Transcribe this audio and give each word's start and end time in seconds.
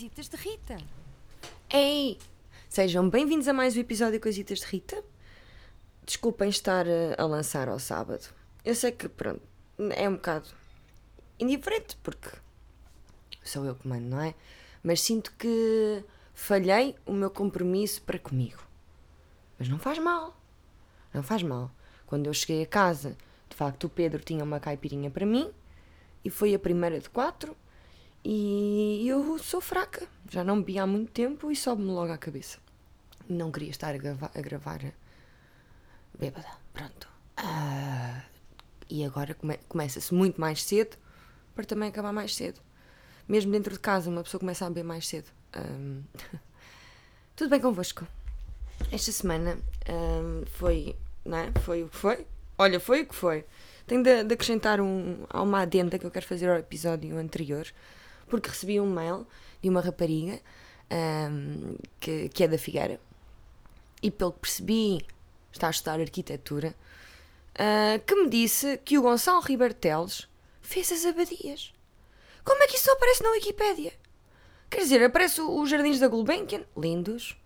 Coisitas 0.00 0.28
de 0.30 0.36
Rita. 0.38 0.78
Ei! 1.68 2.18
Sejam 2.70 3.10
bem-vindos 3.10 3.46
a 3.48 3.52
mais 3.52 3.76
um 3.76 3.80
episódio 3.80 4.14
de 4.14 4.20
Coisitas 4.20 4.60
de 4.60 4.64
Rita. 4.64 5.04
Desculpem 6.06 6.48
estar 6.48 6.86
eh, 6.86 7.14
a 7.18 7.26
lançar 7.26 7.68
ao 7.68 7.78
sábado. 7.78 8.26
Eu 8.64 8.74
sei 8.74 8.92
que, 8.92 9.10
pronto, 9.10 9.42
é 9.90 10.08
um 10.08 10.14
bocado 10.14 10.48
indiferente, 11.38 11.98
porque 12.02 12.30
sou 13.44 13.66
eu 13.66 13.74
que 13.74 13.86
mando, 13.86 14.06
não 14.06 14.22
é? 14.22 14.34
Mas 14.82 15.02
sinto 15.02 15.34
que 15.36 16.02
falhei 16.32 16.96
o 17.04 17.12
meu 17.12 17.30
compromisso 17.30 18.00
para 18.00 18.18
comigo. 18.18 18.62
Mas 19.58 19.68
não 19.68 19.78
faz 19.78 19.98
mal. 19.98 20.34
Não 21.12 21.22
faz 21.22 21.42
mal. 21.42 21.70
Quando 22.06 22.26
eu 22.26 22.32
cheguei 22.32 22.62
a 22.62 22.66
casa, 22.66 23.18
de 23.50 23.54
facto, 23.54 23.84
o 23.84 23.90
Pedro 23.90 24.22
tinha 24.22 24.42
uma 24.42 24.60
caipirinha 24.60 25.10
para 25.10 25.26
mim 25.26 25.52
e 26.24 26.30
foi 26.30 26.54
a 26.54 26.58
primeira 26.58 26.98
de 26.98 27.10
quatro. 27.10 27.54
E 28.24 29.06
eu 29.08 29.38
sou 29.38 29.60
fraca, 29.60 30.06
já 30.30 30.44
não 30.44 30.60
bebi 30.60 30.78
há 30.78 30.86
muito 30.86 31.10
tempo 31.10 31.50
e 31.50 31.56
sobe-me 31.56 31.90
logo 31.90 32.12
à 32.12 32.18
cabeça. 32.18 32.58
Não 33.28 33.50
queria 33.50 33.70
estar 33.70 33.94
a, 33.94 34.38
a 34.38 34.42
gravar 34.42 34.80
bêbada, 36.18 36.48
pronto. 36.74 37.08
Ah, 37.36 38.22
e 38.88 39.04
agora 39.04 39.34
come 39.34 39.56
começa-se 39.68 40.12
muito 40.12 40.38
mais 40.38 40.62
cedo 40.62 40.96
para 41.54 41.64
também 41.64 41.88
acabar 41.88 42.12
mais 42.12 42.34
cedo. 42.34 42.60
Mesmo 43.26 43.52
dentro 43.52 43.72
de 43.72 43.80
casa, 43.80 44.10
uma 44.10 44.22
pessoa 44.22 44.40
começa 44.40 44.66
a 44.66 44.68
beber 44.68 44.84
mais 44.84 45.08
cedo. 45.08 45.30
Um, 45.56 46.02
tudo 47.34 47.48
bem 47.48 47.60
convosco? 47.60 48.06
Esta 48.92 49.12
semana 49.12 49.56
um, 49.88 50.44
foi, 50.46 50.96
não 51.24 51.38
é? 51.38 51.52
Foi 51.60 51.84
o 51.84 51.88
que 51.88 51.96
foi? 51.96 52.26
Olha, 52.58 52.78
foi 52.78 53.02
o 53.02 53.06
que 53.06 53.14
foi. 53.14 53.44
Tenho 53.86 54.02
de, 54.02 54.24
de 54.24 54.34
acrescentar 54.34 54.80
um, 54.80 55.24
a 55.30 55.40
uma 55.40 55.60
adenda 55.60 55.98
que 55.98 56.04
eu 56.04 56.10
quero 56.10 56.26
fazer 56.26 56.50
ao 56.50 56.58
episódio 56.58 57.16
anterior 57.16 57.66
porque 58.30 58.48
recebi 58.48 58.80
um 58.80 58.90
mail 58.90 59.26
de 59.60 59.68
uma 59.68 59.80
rapariga 59.80 60.40
um, 60.90 61.76
que, 61.98 62.28
que 62.30 62.44
é 62.44 62.48
da 62.48 62.56
Figueira 62.56 63.00
e, 64.02 64.10
pelo 64.10 64.32
que 64.32 64.40
percebi, 64.40 65.04
está 65.52 65.66
a 65.66 65.70
estudar 65.70 66.00
arquitetura, 66.00 66.74
uh, 67.54 68.02
que 68.06 68.14
me 68.14 68.30
disse 68.30 68.78
que 68.78 68.96
o 68.96 69.02
Gonçalo 69.02 69.40
Ribeiro 69.40 69.76
fez 70.62 70.92
as 70.92 71.04
abadias. 71.04 71.74
Como 72.44 72.62
é 72.62 72.66
que 72.66 72.76
isso 72.76 72.90
aparece 72.90 73.22
na 73.22 73.30
Wikipédia? 73.32 73.92
Quer 74.70 74.78
dizer, 74.78 75.02
aparece 75.02 75.40
os 75.40 75.68
jardins 75.68 75.98
da 75.98 76.08
Gulbenkian, 76.08 76.64
lindos, 76.76 77.36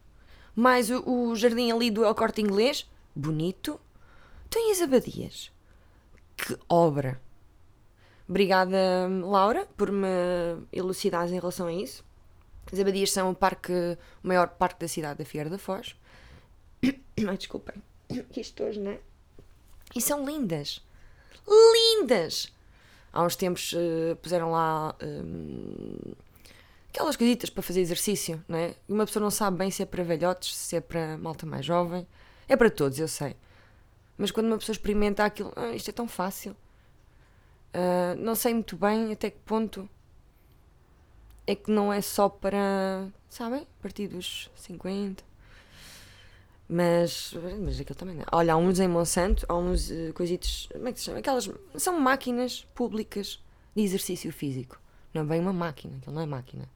mais 0.55 0.91
o, 0.91 1.03
o 1.09 1.35
jardim 1.35 1.73
ali 1.73 1.91
do 1.91 2.05
El 2.05 2.15
Corte 2.15 2.41
Inglês, 2.41 2.89
bonito. 3.15 3.81
Tem 4.49 4.71
as 4.71 4.81
abadias. 4.81 5.51
Que 6.37 6.57
obra! 6.69 7.21
Obrigada, 8.29 8.79
Laura, 9.23 9.67
por 9.77 9.93
me 9.93 10.09
elucidares 10.73 11.31
em 11.31 11.39
relação 11.39 11.67
a 11.67 11.73
isso. 11.73 12.05
As 12.73 12.79
abadias 12.79 13.13
são 13.13 13.31
o 13.31 13.35
parque, 13.35 13.73
o 14.23 14.27
maior 14.27 14.49
parque 14.49 14.81
da 14.81 14.89
cidade 14.89 15.19
da 15.19 15.25
Figueira 15.25 15.51
da 15.51 15.59
Foz. 15.59 15.95
Ai, 16.83 17.37
desculpem. 17.37 17.77
Isto 18.35 18.65
hoje, 18.65 18.81
não 18.81 18.93
é? 18.93 19.01
E 19.95 20.01
são 20.01 20.25
lindas. 20.25 20.85
Lindas! 21.47 22.53
Há 23.13 23.23
uns 23.23 23.37
tempos 23.37 23.73
uh, 23.73 24.17
puseram 24.17 24.51
lá 24.51 24.97
uh, 25.01 26.17
aquelas 26.89 27.17
coisitas 27.17 27.51
para 27.51 27.63
fazer 27.63 27.81
exercício, 27.81 28.43
não 28.49 28.59
é? 28.59 28.75
E 28.89 28.93
uma 28.93 29.07
pessoa 29.07 29.23
não 29.23 29.31
sabe 29.31 29.59
bem 29.59 29.71
se 29.71 29.83
é 29.83 29.87
para 29.87 30.03
velhotes, 30.03 30.57
se 30.57 30.77
é 30.77 30.81
para 30.81 31.17
malta 31.19 31.47
mais 31.47 31.65
jovem. 31.65 32.07
É 32.49 32.57
para 32.57 32.71
todos, 32.71 32.99
eu 32.99 33.07
sei. 33.07 33.37
Mas 34.17 34.31
quando 34.31 34.47
uma 34.47 34.59
pessoa 34.59 34.75
experimenta 34.75 35.25
aquilo, 35.25 35.53
ah, 35.55 35.75
isto 35.75 35.91
é 35.91 35.93
tão 35.93 36.09
fácil. 36.09 36.57
Uh, 37.75 38.15
não 38.19 38.37
sei 38.37 38.55
muito 38.55 38.77
bem 38.77 39.13
até 39.13 39.31
que 39.31 39.39
ponto 39.41 39.89
é 41.47 41.55
que 41.55 41.71
não 41.71 41.93
é 41.93 42.01
só 42.01 42.29
para, 42.29 43.09
sabem, 43.29 43.63
a 43.63 43.83
partir 43.83 44.07
dos 44.09 44.51
50. 44.55 45.25
Mas, 46.69 47.35
mas 47.61 47.79
aquilo 47.81 47.99
também 47.99 48.17
não. 48.17 48.25
Olha, 48.33 48.55
há 48.55 48.57
uns 48.57 48.79
em 48.81 48.89
Monsanto, 48.89 49.45
há 49.49 49.55
uns 49.55 49.91
uh, 49.91 50.13
coisitos, 50.15 50.69
como 50.73 50.89
é 50.89 50.93
que 50.93 50.99
se 50.99 51.07
chama? 51.07 51.19
Aquelas, 51.19 51.51
são 51.77 52.01
máquinas 52.01 52.67
públicas 52.75 53.43
de 53.75 53.83
exercício 53.83 54.33
físico. 54.33 54.81
Não 55.13 55.23
é 55.23 55.25
bem 55.25 55.41
uma 55.41 55.53
máquina, 55.53 55.97
aquilo 55.99 56.15
não 56.15 56.23
é 56.23 56.27
máquina. 56.27 56.69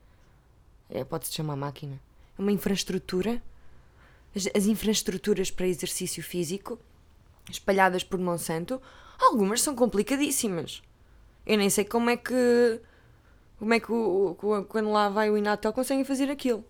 É, 0.91 1.05
Pode-se 1.05 1.33
chamar 1.33 1.57
máquina. 1.57 2.01
É 2.39 2.43
uma 2.43 2.53
infraestrutura. 2.53 3.43
As, 4.37 4.47
as 4.55 4.67
infraestruturas 4.67 5.51
para 5.51 5.67
exercício 5.67 6.23
físico 6.23 6.79
espalhadas 7.51 8.05
por 8.05 8.19
Monsanto, 8.19 8.81
algumas 9.19 9.63
são 9.63 9.75
complicadíssimas. 9.75 10.83
Eu 11.49 11.57
nem 11.57 11.71
sei 11.71 11.85
como 11.87 12.11
é 12.11 12.17
que. 12.19 12.79
Como 13.59 13.73
é 13.73 13.81
que 13.81 13.91
o, 13.91 14.37
o 14.41 14.65
quando 14.65 14.93
lá 14.93 15.09
vai 15.09 15.31
o 15.31 15.37
Inatel 15.37 15.73
conseguem 15.73 16.05
fazer 16.05 16.31
aquilo. 16.31 16.63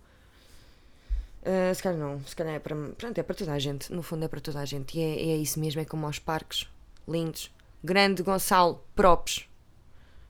Uh, 1.41 1.75
se 1.75 1.83
calhar 1.83 1.99
não, 1.99 2.23
se 2.25 2.33
calhar 2.33 2.55
é 2.55 2.59
para. 2.59 2.75
Pronto, 2.97 3.17
é 3.17 3.23
para 3.23 3.35
toda 3.35 3.51
a 3.51 3.59
gente. 3.59 3.91
No 3.91 4.01
fundo 4.01 4.23
é 4.23 4.29
para 4.29 4.39
toda 4.39 4.61
a 4.61 4.65
gente. 4.65 4.97
E 4.97 5.01
é, 5.01 5.33
é 5.33 5.37
isso 5.37 5.59
mesmo, 5.59 5.81
é 5.81 5.85
como 5.85 6.05
aos 6.05 6.17
parques. 6.17 6.65
Lindos. 7.05 7.53
Grande 7.83 8.23
Gonçalo 8.23 8.81
Props. 8.95 9.49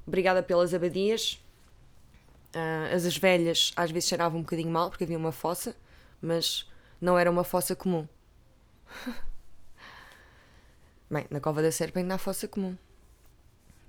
Obrigada 0.07 0.41
pelas 0.41 0.73
abadias. 0.73 1.39
Uh, 2.55 2.95
as 2.95 3.15
velhas 3.15 3.71
às 3.75 3.91
vezes 3.91 4.09
cheiravam 4.09 4.39
um 4.39 4.41
bocadinho 4.41 4.71
mal 4.71 4.89
porque 4.89 5.03
havia 5.03 5.17
uma 5.17 5.31
fossa, 5.31 5.75
mas 6.19 6.67
não 6.99 7.19
era 7.19 7.29
uma 7.29 7.43
fossa 7.43 7.75
comum. 7.75 8.07
Bem, 11.07 11.27
na 11.29 11.39
Cova 11.39 11.61
da 11.61 11.71
Serpa 11.71 11.99
ainda 11.99 12.15
há 12.15 12.17
fossa 12.17 12.47
comum. 12.47 12.75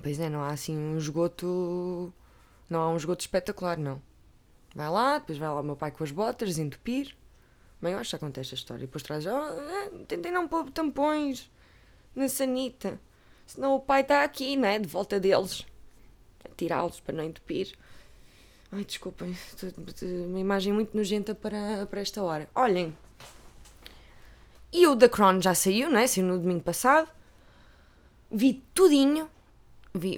Pois 0.03 0.19
é, 0.19 0.28
não 0.28 0.43
há 0.43 0.49
assim 0.49 0.77
um 0.77 0.97
esgoto. 0.97 2.12
Não 2.69 2.81
há 2.81 2.88
um 2.91 2.97
esgoto 2.97 3.21
espetacular, 3.21 3.78
não. 3.78 4.00
Vai 4.75 4.88
lá, 4.88 5.19
depois 5.19 5.38
vai 5.38 5.49
lá 5.49 5.61
o 5.61 5.65
meu 5.65 5.77
pai 5.77 5.91
com 5.91 6.05
as 6.05 6.11
botas, 6.11 6.59
entupir. 6.59 7.16
Bem, 7.83 7.93
eu 7.93 7.99
acho 7.99 8.11
que 8.11 8.12
já 8.12 8.19
contei 8.19 8.41
esta 8.41 8.55
história. 8.55 8.84
E 8.84 8.87
depois 8.87 9.03
traz. 9.03 9.25
Oh, 9.27 10.05
tentei 10.06 10.31
não 10.31 10.47
pôr 10.47 10.71
tampões 10.71 11.50
na 12.15 12.28
sanita. 12.28 13.00
Senão 13.47 13.75
o 13.75 13.81
pai 13.81 14.03
está 14.03 14.22
aqui, 14.22 14.56
né? 14.56 14.78
De 14.78 14.88
volta 14.88 15.19
deles. 15.19 15.66
A 16.44 16.49
tirá-los 16.55 17.00
para 17.00 17.17
não 17.17 17.25
entupir. 17.25 17.75
Ai, 18.71 18.84
desculpem. 18.84 19.37
Uma 20.28 20.38
imagem 20.38 20.72
muito 20.72 20.97
nojenta 20.97 21.34
para, 21.34 21.87
para 21.87 22.00
esta 22.00 22.22
hora. 22.22 22.49
Olhem. 22.55 22.97
E 24.72 24.87
o 24.87 24.94
The 24.94 25.09
Crown 25.09 25.41
já 25.41 25.55
saiu, 25.55 25.91
né? 25.91 26.06
Saiu 26.06 26.27
no 26.27 26.38
domingo 26.38 26.62
passado. 26.62 27.09
Vi 28.31 28.62
tudinho 28.72 29.28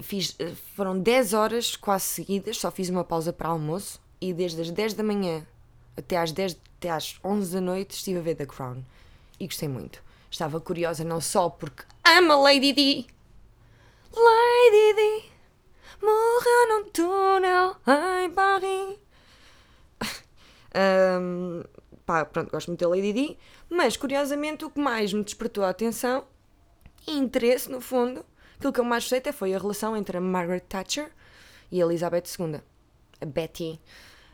fiz, 0.01 0.35
eh, 0.39 0.53
foram 0.75 0.99
10 0.99 1.33
horas 1.33 1.75
quase 1.75 2.05
seguidas, 2.05 2.57
só 2.57 2.71
fiz 2.71 2.89
uma 2.89 3.03
pausa 3.03 3.33
para 3.33 3.49
almoço 3.49 4.01
e 4.21 4.33
desde 4.33 4.61
as 4.61 4.71
10 4.71 4.93
da 4.93 5.03
manhã 5.03 5.45
até 5.97 6.17
às, 6.17 6.31
10, 6.31 6.57
até 6.77 6.89
às 6.89 7.19
11 7.23 7.53
da 7.53 7.61
noite 7.61 7.91
estive 7.91 8.19
a 8.19 8.21
ver 8.21 8.35
The 8.35 8.45
Crown 8.45 8.83
e 9.39 9.47
gostei 9.47 9.67
muito. 9.67 10.01
Estava 10.29 10.59
curiosa 10.59 11.03
não 11.03 11.21
só 11.21 11.49
porque 11.49 11.83
amo 12.03 12.33
a 12.33 12.35
Lady 12.35 12.73
Di. 12.73 13.07
Lady 14.11 14.95
Di 14.95 15.33
morreu 16.01 16.67
num 16.69 16.89
túnel 16.89 17.75
em 18.21 18.29
Paris. 18.31 18.97
um, 21.21 21.63
pá, 22.05 22.25
pronto, 22.25 22.51
gosto 22.51 22.67
muito 22.67 22.79
da 22.81 22.89
Lady 22.89 23.13
Di, 23.13 23.37
mas 23.69 23.95
curiosamente 23.95 24.65
o 24.65 24.69
que 24.69 24.79
mais 24.79 25.13
me 25.13 25.23
despertou 25.23 25.63
a 25.63 25.69
atenção 25.69 26.25
e 27.07 27.17
interesse, 27.17 27.69
no 27.71 27.79
fundo, 27.79 28.25
Aquilo 28.63 28.71
que 28.71 28.79
eu 28.79 28.85
mais 28.85 29.03
gostei 29.03 29.19
até 29.19 29.33
foi 29.33 29.53
a 29.53 29.59
relação 29.59 29.97
entre 29.97 30.15
a 30.15 30.21
Margaret 30.21 30.61
Thatcher 30.61 31.11
e 31.69 31.81
a 31.81 31.85
Elizabeth 31.85 32.23
II, 32.39 32.61
a 33.19 33.25
Betty. 33.25 33.77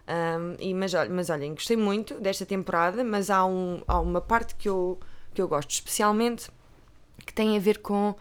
Um, 0.08 0.56
e, 0.60 0.72
mas, 0.72 0.94
mas 1.10 1.32
olhem, 1.32 1.56
gostei 1.56 1.76
muito 1.76 2.14
desta 2.22 2.46
temporada, 2.46 3.04
mas 3.04 3.32
há, 3.32 3.44
um, 3.44 3.82
há 3.88 4.00
uma 4.00 4.22
parte 4.22 4.54
que 4.54 4.70
eu, 4.70 5.00
que 5.34 5.42
eu 5.42 5.48
gosto 5.48 5.72
especialmente 5.72 6.52
que 7.26 7.34
tem 7.34 7.58
a 7.58 7.60
ver 7.60 7.80
com. 7.80 8.14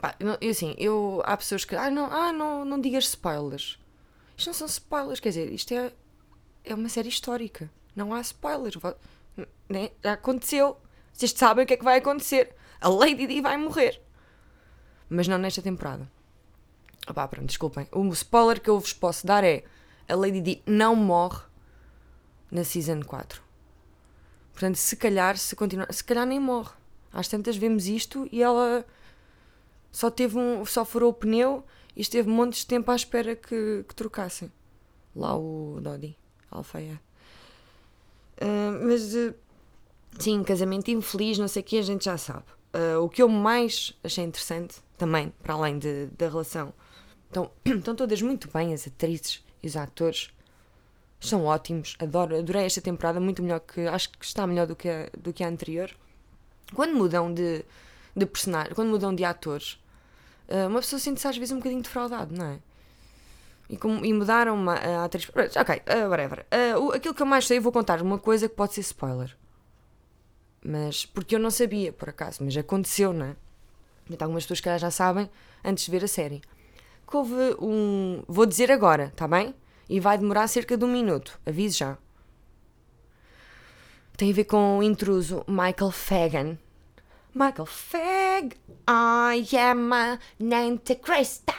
Pá, 0.00 0.16
eu, 0.18 0.50
assim, 0.50 0.74
eu, 0.76 1.22
há 1.24 1.36
pessoas 1.36 1.64
que. 1.64 1.76
Ah, 1.76 1.88
não, 1.88 2.06
ah, 2.06 2.32
não, 2.32 2.64
não 2.64 2.80
digas 2.80 3.04
spoilers. 3.04 3.78
Isto 4.36 4.48
não 4.48 4.54
são 4.54 4.66
spoilers, 4.66 5.20
quer 5.20 5.28
dizer, 5.28 5.52
isto 5.52 5.72
é, 5.72 5.92
é 6.64 6.74
uma 6.74 6.88
série 6.88 7.10
histórica. 7.10 7.70
Não 7.94 8.12
há 8.12 8.20
spoilers. 8.22 8.74
Né? 9.68 9.92
Já 10.02 10.14
aconteceu. 10.14 10.76
Vocês 11.12 11.30
sabem 11.30 11.62
o 11.62 11.66
que 11.66 11.74
é 11.74 11.76
que 11.76 11.84
vai 11.84 11.98
acontecer. 11.98 12.56
A 12.80 12.88
Lady 12.88 13.28
Di 13.28 13.40
vai 13.40 13.56
morrer 13.56 14.02
mas 15.12 15.28
não 15.28 15.38
nesta 15.38 15.60
temporada. 15.60 16.10
Opá, 17.08 17.28
pronto, 17.28 17.46
desculpem. 17.46 17.86
O 17.92 18.08
spoiler 18.12 18.60
que 18.60 18.70
eu 18.70 18.78
vos 18.78 18.92
posso 18.92 19.26
dar 19.26 19.44
é 19.44 19.64
a 20.08 20.14
Lady 20.14 20.40
Di 20.40 20.62
não 20.66 20.96
morre 20.96 21.42
na 22.50 22.64
Season 22.64 23.02
4. 23.02 23.42
Portanto, 24.52 24.76
se 24.76 24.96
calhar, 24.96 25.36
se 25.36 25.54
continuar, 25.54 25.92
se 25.92 26.02
calhar 26.02 26.26
nem 26.26 26.40
morre. 26.40 26.72
Às 27.12 27.28
tantas 27.28 27.56
vemos 27.56 27.86
isto 27.86 28.26
e 28.32 28.42
ela 28.42 28.86
só 29.90 30.10
teve 30.10 30.38
um, 30.38 30.64
só 30.64 30.84
furou 30.84 31.10
o 31.10 31.14
pneu 31.14 31.64
e 31.94 32.00
esteve 32.00 32.28
montes 32.28 32.60
de 32.60 32.66
tempo 32.66 32.90
à 32.90 32.96
espera 32.96 33.36
que, 33.36 33.84
que 33.86 33.94
trocassem. 33.94 34.50
Lá 35.14 35.36
o 35.36 35.78
Dodi, 35.80 36.16
Alfeia. 36.50 37.00
Uh, 38.40 38.86
mas, 38.86 39.14
uh, 39.14 39.34
sim, 40.18 40.42
casamento 40.42 40.90
infeliz, 40.90 41.38
não 41.38 41.48
sei 41.48 41.60
o 41.60 41.64
que, 41.64 41.78
a 41.78 41.82
gente 41.82 42.06
já 42.06 42.16
sabe. 42.16 42.44
Uh, 42.74 43.02
o 43.02 43.08
que 43.10 43.22
eu 43.22 43.28
mais 43.28 43.94
achei 44.02 44.24
interessante, 44.24 44.80
também, 45.02 45.32
para 45.42 45.54
além 45.54 45.80
de, 45.80 46.06
da 46.16 46.28
relação, 46.28 46.72
então, 47.28 47.50
estão 47.66 47.96
todas 47.96 48.22
muito 48.22 48.48
bem, 48.52 48.72
as 48.72 48.86
atrizes 48.86 49.44
e 49.60 49.66
os 49.66 49.76
atores. 49.76 50.30
São 51.18 51.44
ótimos, 51.44 51.96
adoro, 51.98 52.38
adorei 52.38 52.66
esta 52.66 52.80
temporada, 52.80 53.18
muito 53.18 53.42
melhor 53.42 53.60
que. 53.60 53.80
Acho 53.80 54.10
que 54.10 54.24
está 54.24 54.46
melhor 54.46 54.66
do 54.66 54.76
que 54.76 54.88
a, 54.88 55.08
do 55.18 55.32
que 55.32 55.42
a 55.42 55.48
anterior. 55.48 55.90
Quando 56.72 56.94
mudam 56.94 57.34
de, 57.34 57.64
de 58.16 58.26
personagem, 58.26 58.74
quando 58.74 58.90
mudam 58.90 59.14
de 59.14 59.24
atores, 59.24 59.78
uh, 60.48 60.68
uma 60.68 60.80
pessoa 60.80 61.00
sente-se 61.00 61.26
às 61.26 61.36
vezes 61.36 61.52
um 61.52 61.58
bocadinho 61.58 61.82
defraudado, 61.82 62.34
não 62.36 62.46
é? 62.46 62.58
E, 63.68 63.76
como, 63.76 64.04
e 64.04 64.12
mudaram 64.12 64.54
uma, 64.54 64.74
a 64.74 65.04
atriz. 65.04 65.28
Ok, 65.28 65.76
uh, 65.76 66.08
whatever. 66.08 66.46
Uh, 66.76 66.92
aquilo 66.92 67.14
que 67.14 67.22
eu 67.22 67.26
mais 67.26 67.46
sei, 67.46 67.58
eu 67.58 67.62
vou 67.62 67.72
contar 67.72 68.00
uma 68.02 68.18
coisa 68.18 68.48
que 68.48 68.54
pode 68.54 68.74
ser 68.74 68.82
spoiler. 68.82 69.36
Mas. 70.64 71.06
Porque 71.06 71.34
eu 71.34 71.40
não 71.40 71.50
sabia, 71.50 71.92
por 71.92 72.08
acaso, 72.08 72.44
mas 72.44 72.56
aconteceu, 72.56 73.12
não 73.12 73.26
é? 73.26 73.36
Então, 74.10 74.26
algumas 74.26 74.44
pessoas 74.44 74.60
que 74.60 74.78
já 74.78 74.90
sabem 74.90 75.30
antes 75.64 75.84
de 75.84 75.90
ver 75.90 76.04
a 76.04 76.08
série. 76.08 76.42
Que 77.08 77.16
houve 77.16 77.56
um. 77.60 78.22
Vou 78.26 78.46
dizer 78.46 78.70
agora, 78.70 79.12
tá 79.16 79.28
bem? 79.28 79.54
E 79.88 80.00
vai 80.00 80.16
demorar 80.18 80.46
cerca 80.48 80.76
de 80.76 80.84
um 80.84 80.88
minuto. 80.88 81.38
Aviso 81.44 81.78
já. 81.78 81.98
Tem 84.16 84.30
a 84.30 84.34
ver 84.34 84.44
com 84.44 84.78
o 84.78 84.82
intruso 84.82 85.44
Michael 85.48 85.90
Fagan. 85.90 86.58
Michael 87.34 87.66
Fag, 87.66 88.56
I 88.86 89.56
am 89.56 89.92
a 89.92 90.18
Nantecrista. 90.38 91.54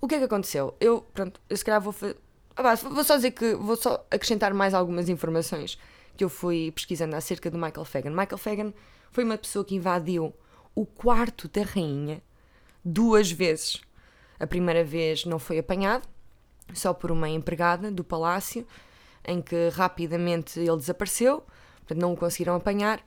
O 0.00 0.06
que 0.06 0.14
é 0.14 0.18
que 0.18 0.24
aconteceu? 0.24 0.76
Eu, 0.80 1.02
pronto, 1.12 1.40
eu 1.50 1.56
se 1.56 1.64
calhar 1.64 1.80
vou 1.80 1.92
fazer. 1.92 2.16
Ah, 2.56 2.74
vou 2.74 3.02
só 3.02 3.16
dizer 3.16 3.32
que 3.32 3.54
vou 3.54 3.76
só 3.76 4.06
acrescentar 4.10 4.54
mais 4.54 4.74
algumas 4.74 5.08
informações 5.08 5.78
que 6.16 6.22
eu 6.22 6.28
fui 6.28 6.70
pesquisando 6.70 7.16
acerca 7.16 7.50
do 7.50 7.58
Michael 7.58 7.84
Fagan. 7.84 8.10
Michael 8.10 8.38
Fagan 8.38 8.72
foi 9.10 9.24
uma 9.24 9.36
pessoa 9.36 9.64
que 9.64 9.74
invadiu 9.74 10.32
o 10.74 10.86
quarto 10.86 11.48
da 11.48 11.62
rainha 11.62 12.22
duas 12.84 13.30
vezes. 13.30 13.80
A 14.38 14.46
primeira 14.46 14.82
vez 14.82 15.24
não 15.24 15.38
foi 15.38 15.58
apanhado, 15.58 16.08
só 16.74 16.92
por 16.92 17.10
uma 17.10 17.28
empregada 17.28 17.90
do 17.90 18.02
palácio, 18.02 18.66
em 19.24 19.40
que 19.40 19.68
rapidamente 19.68 20.58
ele 20.58 20.76
desapareceu, 20.76 21.44
portanto 21.78 22.00
não 22.00 22.12
o 22.12 22.16
conseguiram 22.16 22.56
apanhar. 22.56 23.00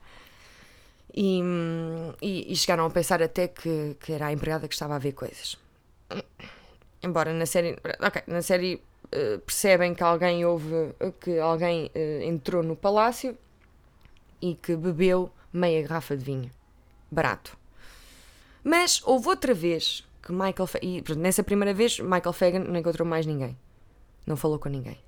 E, 1.14 1.40
e, 2.20 2.52
e 2.52 2.56
chegaram 2.56 2.84
a 2.84 2.90
pensar 2.90 3.22
até 3.22 3.48
que, 3.48 3.96
que 4.00 4.12
era 4.12 4.26
a 4.26 4.32
empregada 4.32 4.68
que 4.68 4.74
estava 4.74 4.96
a 4.96 4.98
ver 4.98 5.12
coisas. 5.12 5.56
Embora 7.02 7.32
na 7.32 7.46
série. 7.46 7.78
Ok, 8.00 8.22
na 8.26 8.42
série 8.42 8.74
uh, 9.06 9.38
percebem 9.40 9.94
que 9.94 10.02
alguém 10.02 10.44
houve. 10.44 10.94
que 11.20 11.38
alguém 11.38 11.90
uh, 11.94 12.22
entrou 12.22 12.62
no 12.62 12.76
palácio 12.76 13.36
e 14.42 14.54
que 14.54 14.76
bebeu 14.76 15.30
meia 15.52 15.82
garrafa 15.82 16.16
de 16.16 16.24
vinho. 16.24 16.50
Barato. 17.16 17.56
Mas 18.62 19.00
houve 19.02 19.28
outra 19.28 19.54
vez 19.54 20.06
que 20.22 20.30
Michael. 20.30 20.68
E 20.82 21.02
nessa 21.16 21.42
primeira 21.42 21.72
vez, 21.72 21.98
Michael 21.98 22.32
Fagan 22.34 22.58
não 22.58 22.76
encontrou 22.76 23.08
mais 23.08 23.24
ninguém. 23.24 23.56
Não 24.26 24.36
falou 24.36 24.58
com 24.58 24.68
ninguém. 24.68 24.98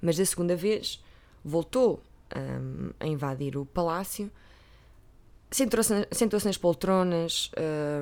Mas 0.00 0.16
da 0.16 0.24
segunda 0.24 0.54
vez, 0.54 1.02
voltou 1.44 2.00
um, 2.36 2.90
a 3.00 3.06
invadir 3.08 3.56
o 3.56 3.66
palácio 3.66 4.30
sentou-se 5.50 6.06
sentou 6.12 6.40
nas 6.44 6.58
poltronas, 6.58 7.50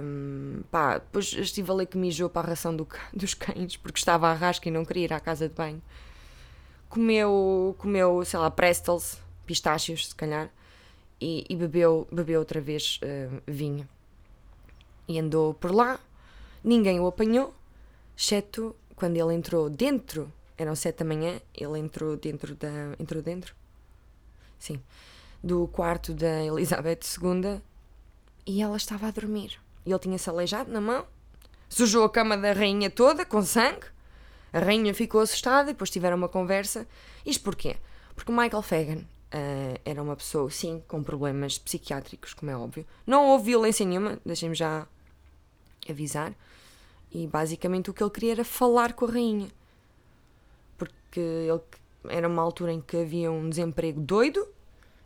um, 0.02 0.62
pá, 0.70 0.98
depois 0.98 1.32
estive 1.32 1.70
a 1.70 1.74
ler 1.74 1.86
que 1.86 1.96
mijou 1.96 2.28
para 2.28 2.48
a 2.48 2.50
ração 2.50 2.74
do, 2.74 2.86
dos 3.14 3.34
cães 3.34 3.76
porque 3.76 3.98
estava 3.98 4.28
à 4.28 4.34
rasca 4.34 4.68
e 4.68 4.72
não 4.72 4.84
queria 4.84 5.04
ir 5.04 5.12
à 5.12 5.20
casa 5.20 5.48
de 5.48 5.54
banho. 5.54 5.80
Comeu, 6.88 7.74
comeu 7.78 8.24
sei 8.24 8.38
lá, 8.38 8.50
prestels, 8.50 9.18
pistácios, 9.46 10.08
se 10.08 10.14
calhar, 10.14 10.50
e, 11.20 11.44
e 11.48 11.56
bebeu, 11.56 12.06
bebeu 12.10 12.40
outra 12.40 12.60
vez 12.60 13.00
uh, 13.02 13.42
vinho. 13.46 13.88
E 15.08 15.18
andou 15.18 15.54
por 15.54 15.74
lá, 15.74 16.00
ninguém 16.62 16.98
o 17.00 17.06
apanhou, 17.06 17.54
exceto 18.16 18.74
quando 18.94 19.16
ele 19.16 19.34
entrou 19.34 19.70
dentro, 19.70 20.32
eram 20.58 20.74
sete 20.74 20.98
da 20.98 21.04
manhã, 21.04 21.40
ele 21.54 21.78
entrou 21.78 22.16
dentro 22.16 22.54
da. 22.54 22.68
entrou 22.98 23.22
dentro? 23.22 23.54
Sim 24.58 24.80
do 25.42 25.68
quarto 25.68 26.12
da 26.12 26.42
Elizabeth 26.44 27.00
II 27.22 27.60
e 28.44 28.60
ela 28.60 28.76
estava 28.76 29.08
a 29.08 29.10
dormir. 29.10 29.58
Ele 29.84 29.98
tinha-se 29.98 30.28
aleijado 30.28 30.70
na 30.70 30.80
mão, 30.80 31.06
sujou 31.68 32.04
a 32.04 32.10
cama 32.10 32.36
da 32.36 32.52
rainha 32.52 32.90
toda 32.90 33.24
com 33.24 33.42
sangue. 33.42 33.86
A 34.52 34.58
rainha 34.58 34.94
ficou 34.94 35.20
assustada 35.20 35.70
e 35.70 35.72
depois 35.72 35.90
tiveram 35.90 36.16
uma 36.16 36.28
conversa. 36.28 36.86
Isto 37.24 37.44
porquê? 37.44 37.76
Porque 38.14 38.32
Michael 38.32 38.62
Fagan 38.62 39.04
uh, 39.36 39.80
era 39.84 40.02
uma 40.02 40.16
pessoa, 40.16 40.50
sim, 40.50 40.82
com 40.88 41.02
problemas 41.02 41.58
psiquiátricos, 41.58 42.32
como 42.32 42.50
é 42.50 42.56
óbvio. 42.56 42.86
Não 43.06 43.26
houve 43.26 43.46
violência 43.46 43.84
nenhuma, 43.84 44.18
deixem-me 44.24 44.54
já 44.54 44.86
avisar. 45.88 46.32
E 47.12 47.26
basicamente 47.26 47.90
o 47.90 47.94
que 47.94 48.02
ele 48.02 48.10
queria 48.10 48.32
era 48.32 48.44
falar 48.44 48.94
com 48.94 49.04
a 49.04 49.10
rainha. 49.10 49.48
Porque 50.76 51.20
ele, 51.20 51.60
era 52.08 52.26
uma 52.26 52.42
altura 52.42 52.72
em 52.72 52.80
que 52.80 52.96
havia 52.96 53.30
um 53.30 53.48
desemprego 53.48 54.00
doido 54.00 54.46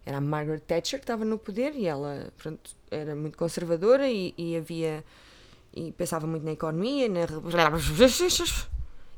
era 0.05 0.19
a 0.19 0.21
Margaret 0.21 0.61
Thatcher 0.61 0.99
que 0.99 1.05
estava 1.05 1.25
no 1.25 1.39
poder 1.39 1.75
e 1.75 1.87
ela 1.87 2.33
pronto, 2.37 2.71
era 2.91 3.15
muito 3.15 3.37
conservadora 3.37 4.11
e, 4.11 4.35
e 4.37 4.57
havia 4.57 5.05
e 5.73 5.93
pensava 5.93 6.27
muito 6.27 6.45
na 6.45 6.53
economia 6.53 7.09
na 7.09 7.21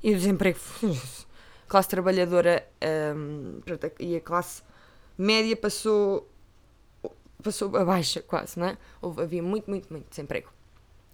e 0.03 0.13
o 0.13 0.17
desemprego 0.17 0.59
classe 1.69 1.89
trabalhadora 1.89 2.67
um, 3.17 3.61
pronto, 3.65 3.93
e 3.99 4.17
a 4.17 4.21
classe 4.21 4.63
média 5.17 5.57
passou 5.57 6.29
passou 7.43 7.77
a 7.77 7.85
baixa 7.85 8.23
quase 8.23 8.59
não 8.59 8.67
é? 8.67 8.79
Houve, 9.01 9.23
havia 9.23 9.43
muito 9.43 9.69
muito 9.69 9.93
muito 9.93 10.09
desemprego 10.09 10.49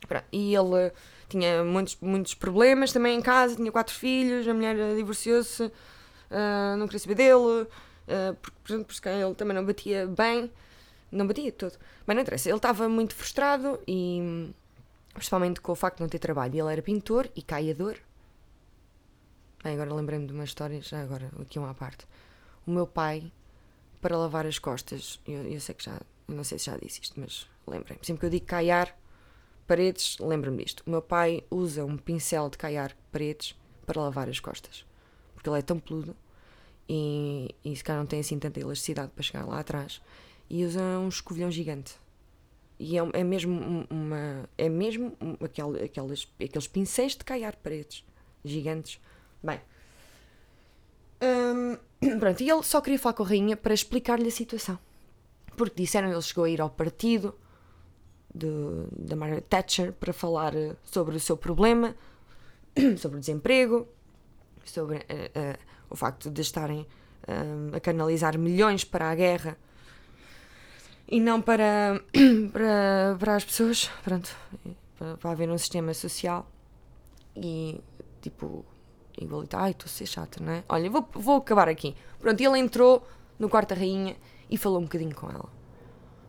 pronto, 0.07 0.27
e 0.31 0.55
ele 0.55 0.93
tinha 1.29 1.65
muitos 1.65 1.97
muitos 2.01 2.35
problemas 2.35 2.93
também 2.93 3.19
em 3.19 3.23
casa 3.23 3.57
tinha 3.57 3.73
quatro 3.73 3.95
filhos 3.95 4.47
a 4.47 4.55
mulher 4.55 4.95
divorciou-se 4.95 5.65
uh, 5.65 6.77
não 6.77 6.87
queria 6.87 7.01
saber 7.01 7.15
dele 7.15 7.67
Uh, 8.09 8.35
porque, 8.37 8.57
por 8.65 8.73
exemplo, 8.73 8.87
porque 8.87 9.09
ele 9.09 9.35
também 9.35 9.55
não 9.55 9.65
batia 9.65 10.07
bem, 10.07 10.51
não 11.13 11.27
batia 11.27 11.53
todo. 11.53 11.77
Mas 12.07 12.17
não 12.17 12.23
interessa, 12.23 12.49
ele 12.49 12.57
estava 12.57 12.89
muito 12.89 13.15
frustrado 13.15 13.79
e 13.87 14.51
principalmente 15.13 15.61
com 15.61 15.73
o 15.73 15.75
facto 15.75 15.99
de 15.99 16.03
não 16.03 16.09
ter 16.09 16.19
trabalho. 16.19 16.59
Ele 16.59 16.73
era 16.73 16.83
pintor 16.83 17.29
e 17.37 17.43
caiador. 17.43 17.97
Bem, 19.63 19.75
agora 19.75 19.93
lembrei-me 19.93 20.27
de 20.27 20.33
uma 20.33 20.45
história, 20.45 20.81
já 20.81 21.03
agora, 21.03 21.31
aqui 21.39 21.59
uma 21.59 21.71
à 21.71 21.75
parte. 21.75 22.07
O 22.67 22.71
meu 22.71 22.87
pai, 22.87 23.31
para 24.01 24.17
lavar 24.17 24.47
as 24.47 24.59
costas, 24.59 25.21
eu, 25.27 25.43
eu 25.45 25.61
sei 25.61 25.75
que 25.75 25.85
já, 25.85 26.01
não 26.27 26.45
sei 26.45 26.59
se 26.59 26.67
já 26.67 26.77
disse 26.77 27.01
isto, 27.03 27.19
mas 27.19 27.47
lembrem-me. 27.67 28.05
Sempre 28.05 28.21
que 28.21 28.27
eu 28.27 28.31
digo 28.31 28.47
caiar 28.47 28.97
paredes, 29.67 30.17
lembro-me 30.19 30.65
disto. 30.65 30.83
O 30.87 30.91
meu 30.91 31.03
pai 31.03 31.45
usa 31.51 31.85
um 31.85 31.97
pincel 31.97 32.49
de 32.49 32.59
caiar 32.59 32.97
paredes 33.13 33.55
para 33.87 34.01
lavar 34.01 34.29
as 34.29 34.41
costas. 34.41 34.85
Porque 35.35 35.49
ele 35.49 35.59
é 35.59 35.63
tão 35.63 35.79
peludo 35.79 36.17
e, 36.89 37.55
e 37.65 37.77
se 37.77 37.85
calhar 37.85 38.01
não 38.01 38.07
tem 38.07 38.21
assim 38.21 38.39
tanta 38.39 38.59
elasticidade 38.59 39.13
para 39.15 39.23
chegar 39.23 39.45
lá 39.45 39.61
atrás 39.61 40.01
e 40.49 40.65
usa 40.65 40.81
um 40.81 41.09
escovilhão 41.09 41.51
gigante 41.51 41.97
e 42.79 42.97
é, 42.97 43.03
é 43.13 43.25
mesmo 43.25 43.87
uma 43.91 44.49
é 44.57 44.69
mesmo 44.69 45.13
aquel, 45.45 45.75
aqueles, 45.85 46.27
aqueles 46.43 46.67
pincéis 46.67 47.13
de 47.13 47.25
caiar 47.25 47.57
paredes 47.57 48.05
gigantes 48.45 49.01
bem 49.43 49.61
hum, 51.23 51.77
pronto, 52.19 52.41
e 52.43 52.51
ele 52.51 52.63
só 52.63 52.81
queria 52.81 52.99
falar 52.99 53.15
com 53.15 53.23
a 53.23 53.27
rainha 53.27 53.57
para 53.57 53.75
explicar-lhe 53.75 54.29
a 54.29 54.33
situação. 54.33 54.79
Porque 55.57 55.83
disseram 55.83 56.11
ele 56.11 56.23
chegou 56.23 56.45
a 56.45 56.51
ir 56.51 56.61
ao 56.61 56.71
partido 56.71 57.35
da 58.33 59.17
Margaret 59.17 59.43
Thatcher 59.43 59.93
para 59.93 60.13
falar 60.13 60.55
eh, 60.55 60.77
sobre 60.85 61.17
o 61.17 61.21
seu 61.21 61.37
problema 61.37 61.97
sobre 62.99 63.17
o 63.17 63.21
desemprego 63.21 63.89
sobre 64.65 64.97
uh, 64.97 65.01
uh, 65.01 65.59
o 65.91 65.97
facto 65.97 66.31
de 66.31 66.43
estarem 66.43 66.87
um, 67.27 67.75
a 67.75 67.81
canalizar 67.81 68.39
milhões 68.39 68.85
para 68.85 69.11
a 69.11 69.15
guerra 69.15 69.57
e 71.09 71.21
não 71.21 71.41
para, 71.41 72.01
para, 72.53 73.17
para 73.19 73.37
as 73.37 73.45
pessoas, 73.45 73.91
pronto, 74.05 74.35
para, 74.99 75.17
para 75.17 75.31
haver 75.31 75.49
um 75.49 75.57
sistema 75.57 75.95
social. 75.95 76.47
E 77.35 77.81
tipo, 78.21 78.65
igualitário. 79.21 79.65
Ai, 79.67 79.71
estou 79.73 79.87
a 79.87 79.89
ser 79.89 80.07
chata, 80.07 80.43
não 80.43 80.53
é? 80.53 80.65
Olha, 80.69 80.91
vou, 80.91 81.09
vou 81.13 81.37
acabar 81.37 81.69
aqui. 81.69 81.95
Pronto, 82.19 82.41
ele 82.41 82.59
entrou 82.59 83.07
no 83.39 83.49
quarto 83.49 83.71
da 83.71 83.77
rainha 83.77 84.17
e 84.51 84.57
falou 84.57 84.79
um 84.79 84.85
bocadinho 84.85 85.15
com 85.15 85.29
ela. 85.29 85.49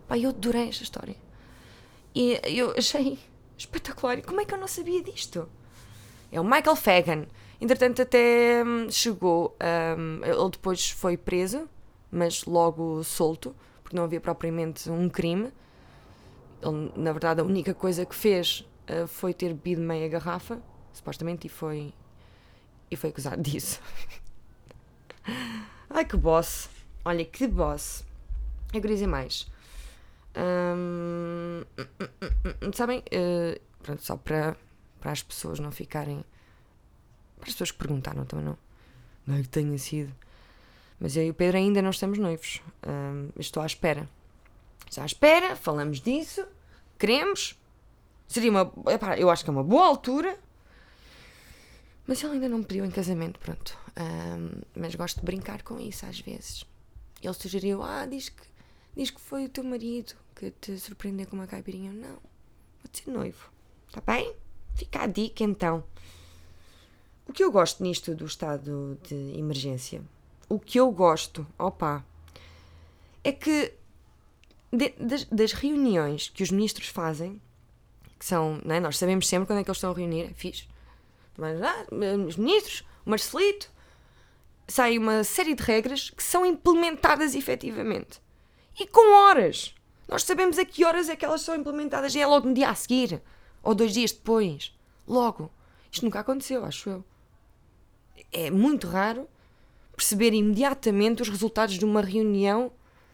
Pai, 0.08 0.26
eu 0.26 0.30
adorei 0.30 0.70
esta 0.70 0.84
história. 0.84 1.16
E 2.14 2.40
eu 2.46 2.74
achei 2.78 3.20
espetacular. 3.58 4.18
E 4.18 4.22
como 4.22 4.42
é 4.42 4.46
que 4.46 4.54
eu 4.54 4.58
não 4.58 4.68
sabia 4.68 5.04
disto? 5.04 5.48
É 6.32 6.40
o 6.40 6.44
Michael 6.44 6.76
Fagan. 6.76 7.26
Entretanto, 7.62 8.02
até 8.02 8.64
hum, 8.64 8.90
chegou. 8.90 9.56
Um, 9.98 10.24
ele 10.24 10.50
depois 10.52 10.90
foi 10.90 11.18
preso, 11.18 11.68
mas 12.12 12.46
logo 12.46 13.04
solto, 13.04 13.56
porque 13.84 13.96
não 13.96 14.04
havia 14.04 14.22
propriamente 14.22 14.90
um 14.90 15.10
crime. 15.10 15.52
Ele, 16.62 16.92
na 16.96 17.12
verdade, 17.12 17.42
a 17.42 17.44
única 17.44 17.74
coisa 17.74 18.06
que 18.06 18.16
fez 18.16 18.68
uh, 18.90 19.08
foi 19.08 19.34
ter 19.34 19.54
bebido 19.54 19.82
meia 19.82 20.08
garrafa, 20.08 20.62
supostamente, 20.94 21.48
e 21.48 21.50
foi. 21.50 21.94
E 22.92 22.96
foi 22.96 23.10
acusado 23.10 23.42
disso. 23.42 23.82
Ai 25.90 26.06
que 26.06 26.18
boss! 26.18 26.70
Olha 27.06 27.26
que 27.26 27.48
boss! 27.48 28.04
Eu 28.74 28.82
queria 28.82 28.96
dizer 28.96 29.08
mais. 29.08 29.50
Um, 30.36 31.64
sabem? 32.74 33.00
Uh, 33.00 33.60
pronto, 33.82 34.04
só 34.04 34.16
para, 34.16 34.56
para 35.00 35.12
as 35.12 35.24
pessoas 35.24 35.60
não 35.60 35.72
ficarem 35.72 36.24
para 37.40 37.48
as 37.48 37.54
pessoas 37.54 37.72
que 37.72 37.78
perguntaram 37.78 38.26
também 38.26 38.46
não. 38.46 38.58
Não 39.26 39.36
é 39.36 39.42
que 39.42 39.50
tenha 39.50 39.78
sido. 39.78 40.14
Mas 41.00 41.16
eu 41.16 41.24
e 41.24 41.30
o 41.30 41.34
Pedro 41.34 41.58
ainda 41.58 41.82
não 41.82 41.92
estamos 41.92 42.18
noivos. 42.18 42.62
Um, 42.86 43.30
estou 43.40 43.64
à 43.64 43.66
espera. 43.66 44.10
Estou 44.88 45.04
à 45.04 45.06
espera, 45.06 45.56
falamos 45.56 46.02
disso, 46.02 46.46
queremos. 46.98 47.58
Seria 48.28 48.52
uma. 48.52 48.72
Epá, 48.92 49.18
eu 49.18 49.30
acho 49.30 49.44
que 49.44 49.50
é 49.50 49.54
uma 49.54 49.64
boa 49.64 49.88
altura. 49.88 50.38
Mas 52.10 52.24
ele 52.24 52.34
ainda 52.34 52.50
não 52.50 52.58
me 52.58 52.66
pediu 52.66 52.84
em 52.84 52.90
casamento, 52.90 53.38
pronto. 53.38 53.78
Um, 53.96 54.64
mas 54.76 54.96
gosto 54.96 55.20
de 55.20 55.26
brincar 55.28 55.62
com 55.62 55.80
isso 55.80 56.08
às 56.08 56.20
vezes. 56.20 56.66
Ele 57.22 57.34
sugeriu: 57.36 57.84
Ah, 57.84 58.08
diz 58.08 58.30
que, 58.30 58.42
diz 58.98 59.12
que 59.12 59.22
foi 59.22 59.46
o 59.46 59.50
teu 59.50 59.64
marido 59.64 60.16
que 60.36 60.50
te 60.50 60.76
surpreendeu 60.80 61.28
com 61.28 61.36
uma 61.36 61.46
caipirinha. 61.46 61.92
Não, 61.94 62.14
vou 62.14 62.92
ser 62.92 63.12
noivo. 63.12 63.52
Está 63.88 64.02
bem? 64.02 64.34
Fica 64.74 65.04
a 65.04 65.06
dica 65.06 65.44
então. 65.44 65.84
O 67.28 67.32
que 67.32 67.44
eu 67.44 67.52
gosto 67.52 67.84
nisto 67.84 68.16
do 68.16 68.26
estado 68.26 68.98
de 69.08 69.38
emergência, 69.38 70.02
o 70.50 70.60
que 70.60 70.80
eu 70.80 70.92
gosto, 70.92 71.46
opa, 71.60 72.04
é 73.24 73.32
que 73.32 73.72
de, 74.74 74.90
das, 75.00 75.26
das, 75.26 75.52
reuniões 75.52 76.28
que 76.28 76.42
os 76.42 76.50
ministros 76.50 76.88
fazem, 76.88 77.40
que 78.18 78.26
são, 78.26 78.60
é? 78.66 78.80
nós 78.80 78.98
sabemos 78.98 79.28
sempre 79.28 79.46
quando 79.46 79.60
é 79.60 79.64
que 79.64 79.70
eles 79.70 79.78
estão 79.78 79.92
a 79.92 79.94
reunir, 79.94 80.24
é 80.24 80.34
fixe. 80.34 80.68
Mas, 81.40 81.62
ah, 81.62 81.86
os 82.28 82.36
ministros, 82.36 82.84
o 83.06 83.10
Marcelito, 83.10 83.72
sai 84.68 84.98
uma 84.98 85.24
série 85.24 85.56
de 85.56 85.64
regras 85.64 86.10
que 86.10 86.24
são 86.24 86.46
implementadas 86.46 87.34
efetivamente. 87.34 88.22
E 88.80 88.86
com 88.86 89.14
horas. 89.26 89.74
Nós 90.08 90.24
sabemos 90.24 90.58
a 90.58 90.66
que 90.66 90.86
horas 90.86 91.10
é 91.10 91.16
que 91.16 91.26
elas 91.26 91.42
são 91.42 91.56
implementadas 91.56 92.14
e 92.16 92.20
é 92.20 92.26
logo 92.26 92.48
no 92.48 92.54
dia 92.54 92.70
a 92.70 92.76
seguir. 92.76 93.22
Ou 93.64 93.74
dois 93.74 93.94
dias 93.94 94.12
depois. 94.12 94.76
Logo. 95.08 95.52
Isto 95.92 96.06
nunca 96.06 96.20
aconteceu, 96.20 96.64
acho 96.66 96.90
eu. 96.90 97.04
É 98.32 98.52
muito 98.52 98.88
raro 98.88 99.28
perceber 99.96 100.34
imediatamente 100.34 101.22
os 101.22 101.30
resultados 101.30 101.76
de 101.76 101.86
uma 101.86 102.02
reunião 102.02 102.72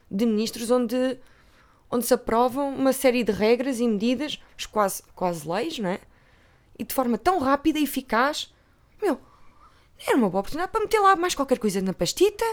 de 0.10 0.26
ministros 0.26 0.70
onde, 0.70 1.18
onde 1.90 2.06
se 2.06 2.14
aprovam 2.14 2.76
uma 2.76 2.94
série 2.94 3.24
de 3.24 3.32
regras 3.32 3.80
e 3.80 3.88
medidas, 3.88 4.40
quase, 4.72 5.02
quase 5.16 5.50
leis, 5.50 5.80
não 5.80 5.90
é? 5.90 6.00
E 6.78 6.84
de 6.84 6.94
forma 6.94 7.18
tão 7.18 7.40
rápida 7.40 7.80
e 7.80 7.84
eficaz. 7.84 8.54
Meu, 9.02 9.20
era 10.06 10.18
uma 10.18 10.30
boa 10.30 10.42
oportunidade 10.42 10.72
para 10.72 10.82
meter 10.82 11.00
lá 11.00 11.16
mais 11.16 11.36
qualquer 11.36 11.60
coisa 11.60 11.82
na 11.82 11.94
pastita. 11.94 12.46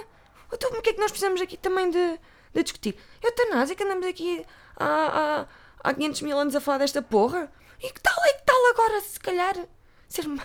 Então, 0.53 0.71
o 0.71 0.83
que 0.83 0.91
é 0.91 0.93
que 0.93 1.01
nós 1.01 1.11
precisamos 1.11 1.41
aqui 1.41 1.57
também 1.57 1.91
de, 1.91 2.21
de 2.55 2.63
discutir? 2.63 2.97
Eutanásia, 3.23 3.75
que 3.75 3.83
andamos 3.83 4.07
aqui 4.07 4.45
há, 4.77 5.47
há, 5.83 5.91
há 5.91 5.95
500 5.95 6.23
mil 6.23 6.39
anos 6.39 6.55
a 6.55 6.61
falar 6.61 6.79
desta 6.79 7.01
porra. 7.03 7.51
E 7.81 7.91
que 7.91 8.01
tal, 8.01 8.15
e 8.27 8.35
que 8.35 8.45
tal 8.45 8.71
agora, 8.71 9.01
se 9.01 9.19
calhar, 9.19 9.57
ser 10.09 10.27
uma... 10.27 10.43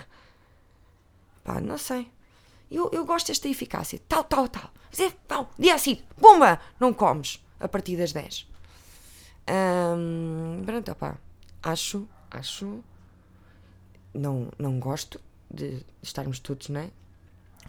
Pá, 1.43 1.59
não 1.61 1.77
sei. 1.77 2.09
Eu, 2.71 2.89
eu 2.91 3.05
gosto 3.05 3.27
desta 3.27 3.47
eficácia. 3.47 3.99
Tal, 4.07 4.23
tal, 4.23 4.47
tal. 4.47 4.71
Dizer, 4.89 5.13
tal, 5.27 5.51
dia 5.57 5.75
assim, 5.75 6.01
bomba! 6.17 6.59
Não 6.79 6.93
comes 6.93 7.43
a 7.59 7.67
partir 7.67 7.95
das 7.97 8.11
10. 8.11 8.47
Hum, 9.49 10.63
pronto, 10.65 10.91
opá. 10.91 11.17
Acho, 11.61 12.07
acho... 12.31 12.83
Não, 14.13 14.49
não 14.57 14.79
gosto 14.79 15.19
de 15.49 15.85
estarmos 16.01 16.39
todos, 16.39 16.69
não 16.69 16.81
é? 16.81 16.89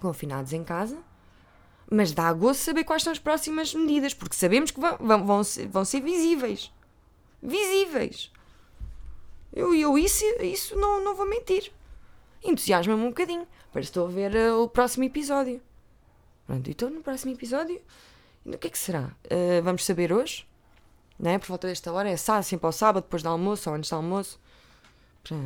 Confinados 0.00 0.52
em 0.52 0.64
casa. 0.64 0.98
Mas 1.90 2.12
dá 2.12 2.32
gosto 2.32 2.60
saber 2.60 2.84
quais 2.84 3.02
são 3.02 3.12
as 3.12 3.18
próximas 3.18 3.74
medidas, 3.74 4.12
porque 4.12 4.36
sabemos 4.36 4.70
que 4.70 4.80
vão, 4.80 4.96
vão, 4.98 5.26
vão, 5.26 5.44
ser, 5.44 5.66
vão 5.68 5.84
ser 5.84 6.00
visíveis. 6.00 6.72
Visíveis. 7.42 8.30
Eu, 9.52 9.74
eu 9.74 9.96
isso, 9.96 10.24
isso 10.42 10.76
não, 10.76 11.02
não 11.02 11.14
vou 11.14 11.28
mentir. 11.28 11.72
Entusiasma-me 12.44 13.02
um 13.02 13.08
bocadinho. 13.08 13.46
Parece 13.72 13.90
que 13.90 13.98
estou 13.98 14.06
a 14.06 14.10
ver 14.10 14.34
uh, 14.34 14.62
o 14.62 14.68
próximo 14.68 15.04
episódio. 15.04 15.60
Pronto, 16.46 16.70
então 16.70 16.90
no 16.90 17.02
próximo 17.02 17.32
episódio. 17.32 17.80
O 18.44 18.56
que 18.56 18.66
é 18.66 18.70
que 18.70 18.78
será? 18.78 19.12
Uh, 19.24 19.62
vamos 19.62 19.84
saber 19.84 20.12
hoje. 20.12 20.46
Não 21.18 21.30
é? 21.30 21.38
Por 21.38 21.48
volta 21.48 21.66
desta 21.66 21.92
hora. 21.92 22.08
É 22.08 22.16
sábado, 22.16 22.44
sempre 22.44 22.66
ao 22.66 22.72
sábado, 22.72 23.04
depois 23.04 23.22
do 23.22 23.28
almoço 23.28 23.68
ou 23.68 23.76
antes 23.76 23.90
do 23.90 23.96
almoço. 23.96 24.40
Para, 25.24 25.36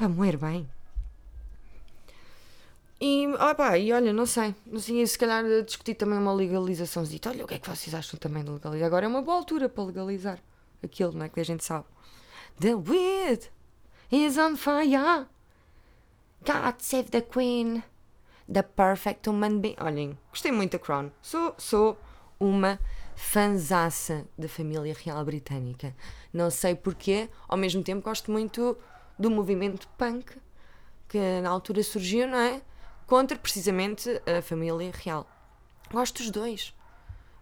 para 0.00 0.08
moer 0.08 0.38
bem. 0.38 0.66
E, 2.98 3.26
opa, 3.34 3.76
e 3.76 3.92
olha, 3.92 4.14
não 4.14 4.24
sei, 4.24 4.54
não 4.64 4.80
sei, 4.80 5.06
se 5.06 5.18
calhar 5.18 5.44
discutir 5.62 5.94
também 5.94 6.18
uma 6.18 6.32
legalização. 6.32 7.04
Olha, 7.26 7.44
o 7.44 7.46
que 7.46 7.54
é 7.54 7.58
que 7.58 7.68
vocês 7.68 7.94
acham 7.94 8.18
também 8.18 8.42
de 8.42 8.50
legalizar? 8.50 8.86
Agora 8.86 9.04
é 9.04 9.08
uma 9.08 9.20
boa 9.20 9.36
altura 9.36 9.68
para 9.68 9.84
legalizar 9.84 10.38
aquilo, 10.82 11.12
não 11.12 11.26
é? 11.26 11.28
Que 11.28 11.40
a 11.40 11.44
gente 11.44 11.62
sabe. 11.62 11.84
The 12.58 12.74
weed 12.76 13.50
is 14.10 14.38
on 14.38 14.56
fire. 14.56 15.26
God 16.46 16.76
save 16.78 17.10
the 17.10 17.20
queen. 17.20 17.82
The 18.50 18.62
perfect 18.62 19.28
human 19.28 19.60
being. 19.60 19.76
Olhem, 19.80 20.18
gostei 20.30 20.50
muito 20.50 20.72
da 20.72 20.78
Crown. 20.78 21.10
Sou, 21.20 21.54
sou 21.58 21.98
uma 22.38 22.78
fanzaça 23.14 24.26
da 24.38 24.48
família 24.48 24.96
real 24.98 25.22
britânica. 25.26 25.94
Não 26.32 26.50
sei 26.50 26.74
porquê, 26.74 27.28
ao 27.46 27.58
mesmo 27.58 27.82
tempo 27.82 28.02
gosto 28.02 28.30
muito 28.32 28.78
do 29.20 29.30
movimento 29.30 29.86
punk 29.98 30.36
que 31.08 31.40
na 31.40 31.50
altura 31.50 31.82
surgiu, 31.82 32.26
não 32.26 32.38
é? 32.38 32.62
contra 33.10 33.36
precisamente 33.36 34.08
a 34.24 34.40
família 34.40 34.92
real. 34.94 35.28
Gosto 35.92 36.18
dos 36.18 36.30
dois. 36.30 36.72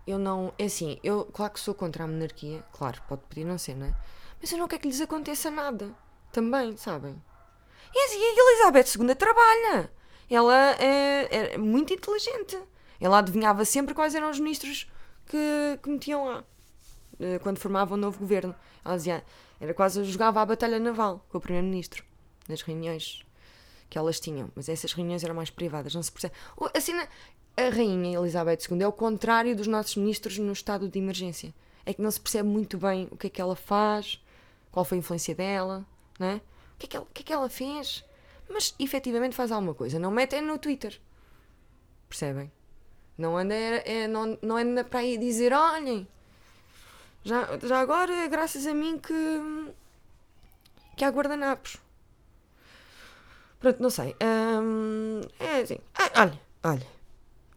Eu 0.06 0.18
não. 0.18 0.54
É 0.58 0.64
assim, 0.64 0.98
eu, 1.04 1.26
claro 1.26 1.52
que 1.52 1.60
sou 1.60 1.74
contra 1.74 2.04
a 2.04 2.06
monarquia, 2.06 2.64
claro, 2.72 3.02
pode 3.06 3.20
pedir 3.28 3.44
não 3.44 3.58
ser, 3.58 3.76
não 3.76 3.86
é? 3.86 3.94
Mas 4.40 4.50
eu 4.50 4.56
não 4.56 4.66
quero 4.66 4.80
que 4.80 4.88
lhes 4.88 5.02
aconteça 5.02 5.50
nada. 5.50 5.94
Também, 6.32 6.74
sabem? 6.78 7.22
E 7.94 8.04
assim, 8.06 8.16
a 8.16 8.50
Elizabeth 8.50 8.98
II 8.98 9.14
trabalha. 9.14 9.92
Ela 10.30 10.72
é, 10.82 11.52
é, 11.54 11.58
muito 11.58 11.92
inteligente. 11.92 12.58
Ela 12.98 13.18
adivinhava 13.18 13.62
sempre 13.66 13.92
quais 13.92 14.14
eram 14.14 14.30
os 14.30 14.40
ministros 14.40 14.90
que, 15.26 15.78
que 15.82 15.90
metiam 15.90 16.24
lá. 16.24 16.44
Eh, 17.20 17.38
quando 17.40 17.58
formavam 17.58 17.98
um 17.98 18.00
novo 18.00 18.18
governo. 18.18 18.54
Ela 18.82 18.96
dizia, 18.96 19.24
era 19.60 19.74
quase, 19.74 20.02
jogava 20.04 20.40
a 20.40 20.46
batalha 20.46 20.78
naval 20.78 21.24
com 21.28 21.38
o 21.38 21.40
primeiro-ministro. 21.40 22.04
Nas 22.48 22.62
reuniões 22.62 23.22
que 23.90 23.98
elas 23.98 24.20
tinham, 24.20 24.50
mas 24.54 24.68
essas 24.68 24.92
reuniões 24.92 25.24
eram 25.24 25.34
mais 25.34 25.50
privadas, 25.50 25.94
não 25.94 26.02
se 26.02 26.12
percebe. 26.12 26.34
Assim, 26.74 26.92
a 27.56 27.68
rainha 27.70 28.18
Elizabeth 28.18 28.58
II 28.70 28.82
é 28.82 28.86
o 28.86 28.92
contrário 28.92 29.56
dos 29.56 29.66
nossos 29.66 29.96
ministros 29.96 30.38
no 30.38 30.52
estado 30.52 30.88
de 30.88 30.98
emergência. 30.98 31.54
É 31.84 31.92
que 31.92 32.02
não 32.02 32.10
se 32.10 32.20
percebe 32.20 32.48
muito 32.48 32.76
bem 32.78 33.08
o 33.10 33.16
que 33.16 33.26
é 33.26 33.30
que 33.30 33.40
ela 33.40 33.56
faz, 33.56 34.22
qual 34.70 34.84
foi 34.84 34.98
a 34.98 35.00
influência 35.00 35.34
dela, 35.34 35.84
não 36.18 36.26
é? 36.26 36.36
O 36.36 36.78
que 36.78 36.86
é 36.86 36.88
que 36.88 36.96
ela, 36.96 37.06
o 37.06 37.08
que 37.12 37.22
é 37.22 37.24
que 37.24 37.32
ela 37.32 37.48
fez? 37.48 38.04
Mas 38.48 38.74
efetivamente 38.78 39.34
faz 39.34 39.50
alguma 39.50 39.74
coisa, 39.74 39.98
não 39.98 40.10
mete 40.10 40.36
é 40.36 40.40
no 40.40 40.58
Twitter. 40.58 41.00
Percebem? 42.08 42.50
Não 43.16 43.36
anda, 43.36 43.54
é, 43.54 44.02
é, 44.02 44.08
não, 44.08 44.38
não 44.40 44.56
anda 44.56 44.84
para 44.84 45.00
aí 45.00 45.18
dizer: 45.18 45.52
olhem, 45.52 46.06
já, 47.24 47.58
já 47.62 47.80
agora 47.80 48.12
é 48.12 48.28
graças 48.28 48.66
a 48.66 48.74
mim 48.74 48.98
que, 48.98 49.72
que 50.96 51.04
há 51.04 51.10
guardanapos. 51.10 51.76
Pronto, 53.60 53.82
não 53.82 53.90
sei. 53.90 54.14
Hum, 54.22 55.20
é 55.40 55.60
assim. 55.62 55.78
Ah, 55.94 56.22
olha, 56.22 56.40
olha, 56.62 56.86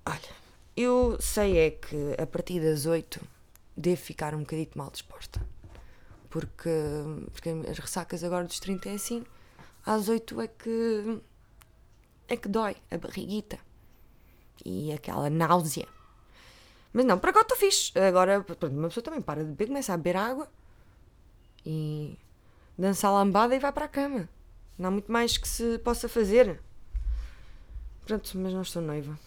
olha. 0.06 0.42
Eu 0.76 1.18
sei 1.20 1.58
é 1.58 1.72
que 1.72 2.16
a 2.20 2.26
partir 2.26 2.60
das 2.60 2.86
8 2.86 3.22
devo 3.78 4.02
ficar 4.02 4.34
um 4.34 4.40
bocadito 4.40 4.78
mal 4.78 4.90
disposta. 4.90 5.42
Porque, 6.30 6.70
porque 7.32 7.50
as 7.70 7.78
ressacas 7.78 8.24
agora 8.24 8.46
dos 8.46 8.60
30 8.60 8.90
é 8.90 8.94
assim. 8.94 9.24
Às 9.86 10.10
8 10.10 10.42
é 10.42 10.48
que. 10.48 11.22
é 12.28 12.38
que 12.38 12.48
dói 12.48 12.76
a 12.90 12.98
barriguita. 12.98 13.60
E 14.66 14.92
aquela 14.92 15.30
náusea. 15.30 15.88
Mas 16.94 17.06
não, 17.06 17.18
para 17.18 17.30
agora 17.30 17.44
estou 17.44 17.58
fixe. 17.58 17.98
Agora, 17.98 18.42
pronto, 18.42 18.68
uma 18.68 18.88
pessoa 18.88 19.04
também 19.04 19.22
para 19.22 19.44
de 19.44 19.50
beber, 19.50 19.68
começa 19.68 19.94
a 19.94 19.98
beber 19.98 20.18
água 20.18 20.52
e 21.66 22.18
dança 22.78 23.08
a 23.08 23.12
lambada 23.12 23.56
e 23.56 23.60
vai 23.60 23.72
para 23.72 23.86
a 23.86 23.90
cama. 23.90 24.28
Não 24.78 24.90
há 24.90 24.92
muito 24.92 25.12
mais 25.12 25.38
que 25.38 25.48
se 25.48 25.78
possa 25.80 26.10
fazer. 26.10 26.62
Pronto, 28.06 28.32
mas 28.38 28.54
não 28.54 28.62
estou 28.62 28.82
noiva. 28.82 29.18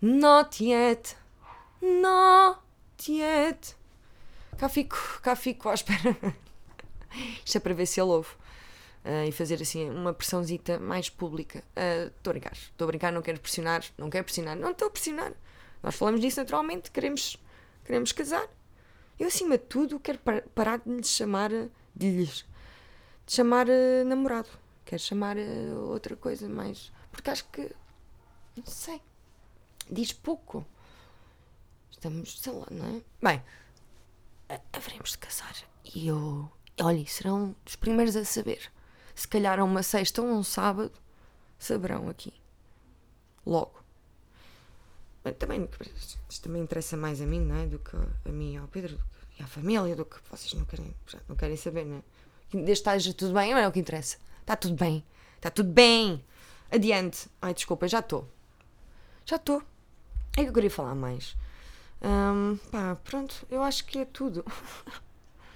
Not 0.00 0.64
yet. 0.64 1.16
Not 1.80 2.60
yet. 3.08 3.76
Cá 4.58 4.68
fico, 4.68 4.96
cá 5.22 5.36
fico 5.36 5.68
à 5.68 5.74
espera. 5.74 6.16
Isto 7.44 7.56
é 7.56 7.60
para 7.60 7.74
ver 7.74 7.86
se 7.86 8.00
ele 8.00 8.10
ouve. 8.10 8.30
Uh, 9.04 9.28
e 9.28 9.32
fazer 9.32 9.62
assim 9.62 9.88
uma 9.88 10.12
pressãozita 10.12 10.80
mais 10.80 11.08
pública. 11.08 11.62
Estou 12.16 12.30
uh, 12.30 12.30
a 12.30 12.32
brincar, 12.32 12.52
estou 12.52 12.84
a 12.86 12.88
brincar, 12.88 13.12
não 13.12 13.22
quero 13.22 13.38
pressionar, 13.38 13.84
não 13.96 14.10
quero 14.10 14.24
pressionar, 14.24 14.56
não 14.56 14.72
estou 14.72 14.88
a 14.88 14.90
pressionar. 14.90 15.32
Nós 15.82 15.94
falamos 15.94 16.20
disso 16.20 16.40
naturalmente, 16.40 16.90
queremos, 16.90 17.36
queremos 17.84 18.12
casar. 18.12 18.48
Eu, 19.18 19.28
acima 19.28 19.56
de 19.56 19.64
tudo, 19.64 19.98
quero 19.98 20.18
par 20.18 20.42
parar 20.48 20.78
de 20.78 20.90
lhes 20.90 21.08
chamar 21.08 21.50
de 21.50 22.10
lhes 22.10 22.44
de 23.26 23.32
chamar 23.32 23.66
uh, 23.68 24.04
namorado. 24.06 24.48
Quero 24.84 25.02
chamar 25.02 25.36
uh, 25.36 25.90
outra 25.90 26.16
coisa 26.16 26.48
mais. 26.48 26.92
Porque 27.10 27.30
acho 27.30 27.44
que. 27.50 27.74
Não 28.56 28.66
sei. 28.66 29.02
Diz 29.90 30.12
pouco. 30.12 30.64
Estamos, 31.90 32.40
sei 32.40 32.52
lá, 32.52 32.66
não 32.70 32.96
é? 32.96 33.02
Bem, 33.22 33.42
haveremos 34.72 35.10
de 35.10 35.18
casar. 35.18 35.54
E 35.94 36.06
eu. 36.06 36.50
Olha, 36.80 37.04
serão 37.06 37.56
os 37.66 37.74
primeiros 37.74 38.14
a 38.16 38.24
saber. 38.24 38.70
Se 39.14 39.26
calhar 39.26 39.62
uma 39.64 39.82
sexta 39.82 40.22
ou 40.22 40.28
um 40.28 40.42
sábado, 40.42 40.92
saberão 41.58 42.08
aqui. 42.08 42.32
Logo. 43.44 43.85
Também, 45.32 45.68
isto 46.28 46.42
também 46.44 46.62
interessa 46.62 46.96
mais 46.96 47.20
a 47.20 47.26
mim, 47.26 47.40
não 47.40 47.56
é? 47.56 47.66
Do 47.66 47.78
que 47.78 47.96
a 47.96 48.32
mim 48.32 48.54
e 48.54 48.56
ao 48.56 48.68
Pedro, 48.68 48.98
e 49.38 49.42
à 49.42 49.46
família, 49.46 49.96
do 49.96 50.04
que 50.04 50.16
vocês 50.30 50.54
não 50.54 50.64
querem, 50.64 50.94
não 51.28 51.36
querem 51.36 51.56
saber, 51.56 51.84
não 51.84 51.96
é? 51.96 52.02
Desde 52.52 52.72
esteja 52.72 53.12
tudo 53.12 53.34
bem, 53.34 53.52
não 53.52 53.58
é 53.58 53.66
o 53.66 53.72
que 53.72 53.80
interessa. 53.80 54.18
Está 54.40 54.54
tudo 54.54 54.74
bem. 54.74 55.04
Está 55.36 55.50
tudo 55.50 55.70
bem. 55.70 56.24
Adiante. 56.70 57.28
Ai, 57.42 57.52
desculpa, 57.52 57.88
já 57.88 57.98
estou. 57.98 58.28
Já 59.24 59.36
estou. 59.36 59.62
É 60.36 60.42
que 60.42 60.48
eu 60.48 60.52
queria 60.52 60.70
falar 60.70 60.94
mais. 60.94 61.36
Um, 62.00 62.56
pá, 62.70 62.96
pronto, 63.02 63.46
eu 63.50 63.62
acho 63.62 63.84
que 63.84 63.98
é 63.98 64.04
tudo. 64.04 64.44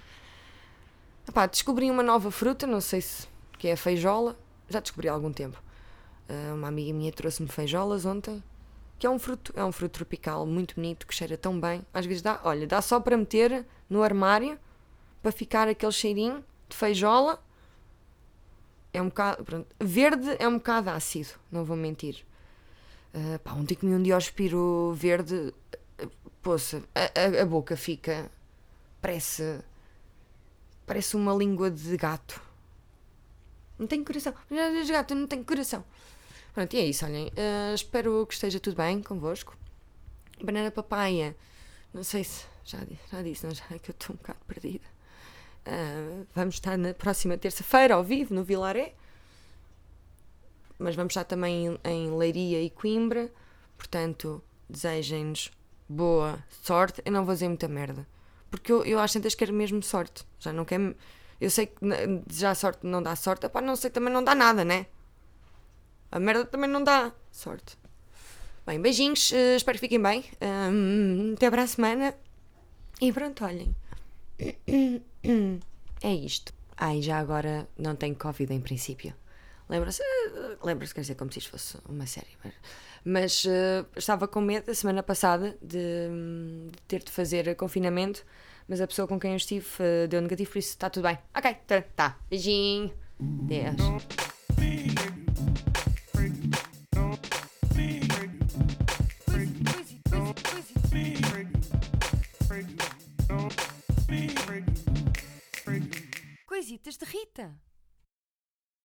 Epá, 1.27 1.45
descobri 1.45 1.89
uma 1.89 2.03
nova 2.03 2.29
fruta, 2.31 2.67
não 2.67 2.81
sei 2.81 2.99
se 2.99 3.27
que 3.57 3.67
é 3.67 3.73
a 3.73 3.77
feijola. 3.77 4.37
Já 4.69 4.79
descobri 4.79 5.07
há 5.07 5.13
algum 5.13 5.31
tempo. 5.31 5.61
Uh, 6.29 6.55
uma 6.55 6.67
amiga 6.67 6.93
minha 6.93 7.11
trouxe-me 7.11 7.47
feijolas 7.47 8.05
ontem 8.05 8.43
que 9.01 9.07
é 9.07 9.09
um 9.09 9.17
fruto, 9.17 9.51
é 9.55 9.65
um 9.65 9.71
fruto 9.71 9.93
tropical 9.93 10.45
muito 10.45 10.75
bonito, 10.75 11.07
que 11.07 11.15
cheira 11.15 11.35
tão 11.35 11.59
bem. 11.59 11.83
Às 11.91 12.05
vezes 12.05 12.21
dá, 12.21 12.39
olha, 12.43 12.67
dá 12.67 12.83
só 12.83 12.99
para 12.99 13.17
meter 13.17 13.65
no 13.89 14.03
armário 14.03 14.59
para 15.23 15.31
ficar 15.31 15.67
aquele 15.67 15.91
cheirinho 15.91 16.45
de 16.69 16.77
feijola. 16.77 17.43
É 18.93 19.01
um 19.01 19.07
bocado, 19.07 19.43
pronto, 19.43 19.75
verde 19.79 20.35
é 20.37 20.47
um 20.47 20.59
bocado 20.59 20.91
ácido, 20.91 21.29
não 21.51 21.65
vou 21.65 21.75
mentir. 21.75 22.23
Uh, 23.11 23.39
pá, 23.39 23.53
ontem 23.53 23.73
comi 23.73 23.95
um 23.95 24.03
diospiro 24.03 24.93
verde, 24.93 25.51
poça, 26.43 26.83
a, 26.93 27.39
a, 27.39 27.41
a 27.41 27.45
boca 27.47 27.75
fica, 27.75 28.29
parece, 29.01 29.61
parece 30.85 31.15
uma 31.15 31.33
língua 31.33 31.71
de 31.71 31.97
gato. 31.97 32.39
Não 33.79 33.87
tenho 33.87 34.05
coração, 34.05 34.35
gato, 34.87 35.15
não 35.15 35.25
tenho 35.25 35.43
coração. 35.43 35.83
Pronto, 36.53 36.73
e 36.73 36.79
é 36.79 36.85
isso, 36.85 37.05
olhem. 37.05 37.27
Uh, 37.27 37.73
espero 37.73 38.25
que 38.27 38.33
esteja 38.33 38.59
tudo 38.59 38.75
bem 38.75 39.01
convosco. 39.01 39.57
Banana 40.43 40.69
papaya. 40.69 41.35
Não 41.93 42.03
sei 42.03 42.23
se 42.23 42.45
já, 42.65 42.79
já 43.11 43.21
disse, 43.21 43.45
não, 43.45 43.53
já 43.53 43.63
é 43.71 43.79
que 43.79 43.91
eu 43.91 43.93
estou 43.93 44.13
um 44.13 44.17
bocado 44.17 44.39
perdida. 44.47 44.85
Uh, 45.65 46.25
vamos 46.35 46.55
estar 46.55 46.77
na 46.77 46.93
próxima 46.93 47.37
terça-feira 47.37 47.95
ao 47.95 48.03
vivo 48.03 48.33
no 48.33 48.43
Vilaré. 48.43 48.93
Mas 50.77 50.95
vamos 50.95 51.11
estar 51.11 51.23
também 51.23 51.79
em, 51.83 52.17
Leiria 52.17 52.61
e 52.61 52.69
Coimbra. 52.69 53.31
Portanto, 53.77 54.43
desejem-nos 54.69 55.51
boa 55.87 56.43
sorte. 56.63 57.01
Eu 57.05 57.11
não 57.11 57.23
vou 57.23 57.33
dizer 57.33 57.47
muita 57.47 57.67
merda. 57.67 58.05
Porque 58.49 58.71
eu, 58.71 58.83
eu 58.83 58.99
às 58.99 59.13
tantas 59.13 59.35
quero 59.35 59.53
mesmo 59.53 59.81
sorte. 59.81 60.25
Já 60.39 60.51
não 60.51 60.65
quero. 60.65 60.95
Eu 61.39 61.49
sei 61.49 61.67
que 61.67 61.75
já 62.29 62.53
sorte 62.55 62.85
não 62.85 63.01
dá 63.01 63.15
sorte. 63.15 63.45
Epá, 63.45 63.61
não 63.61 63.75
sei, 63.75 63.89
também 63.89 64.11
não 64.11 64.23
dá 64.23 64.35
nada, 64.35 64.65
né? 64.65 64.87
A 66.11 66.19
merda 66.19 66.45
também 66.45 66.69
não 66.69 66.83
dá 66.83 67.13
sorte. 67.31 67.77
Bem, 68.65 68.79
beijinhos, 68.81 69.31
uh, 69.31 69.55
espero 69.55 69.77
que 69.77 69.85
fiquem 69.85 70.01
bem. 70.01 70.23
Um, 70.41 71.33
até 71.33 71.49
para 71.49 71.63
a 71.63 71.67
semana. 71.67 72.13
E 72.99 73.11
pronto, 73.11 73.43
olhem. 73.45 73.75
É 76.03 76.11
isto. 76.15 76.51
Ai, 76.75 76.99
já 76.99 77.19
agora 77.19 77.67
não 77.77 77.95
tenho 77.95 78.15
Covid 78.15 78.51
em 78.51 78.59
princípio. 78.59 79.13
Lembra-se, 79.69 80.01
uh, 80.01 80.65
lembra-se, 80.65 80.95
quer 80.95 81.01
dizer, 81.01 81.13
como 81.13 81.31
se 81.31 81.37
isto 81.37 81.51
fosse 81.51 81.77
uma 81.87 82.07
série. 82.07 82.27
Mas, 82.43 82.53
mas 83.05 83.45
uh, 83.45 83.87
estava 83.95 84.27
com 84.27 84.41
medo 84.41 84.71
a 84.71 84.73
semana 84.73 85.03
passada 85.03 85.55
de, 85.61 85.77
de, 86.71 86.81
ter 86.87 87.03
de 87.03 87.11
fazer 87.11 87.55
confinamento, 87.55 88.25
mas 88.67 88.81
a 88.81 88.87
pessoa 88.87 89.07
com 89.07 89.19
quem 89.19 89.31
eu 89.31 89.37
estive 89.37 89.65
uh, 89.79 90.07
deu 90.07 90.21
negativo, 90.21 90.51
por 90.51 90.57
isso 90.57 90.69
está 90.69 90.89
tudo 90.89 91.03
bem. 91.03 91.19
Ok, 91.35 91.55
tá. 91.67 91.81
tá. 91.95 92.17
Beijinho. 92.27 92.91
Deus. 93.19 94.30
Rita. 107.33 107.70